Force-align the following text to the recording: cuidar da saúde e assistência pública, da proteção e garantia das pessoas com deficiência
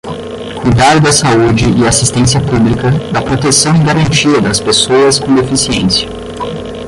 cuidar 0.63 0.99
da 0.99 1.11
saúde 1.11 1.65
e 1.77 1.87
assistência 1.87 2.41
pública, 2.41 2.89
da 3.13 3.21
proteção 3.21 3.75
e 3.75 3.83
garantia 3.83 4.41
das 4.41 4.59
pessoas 4.59 5.19
com 5.19 5.35
deficiência 5.35 6.09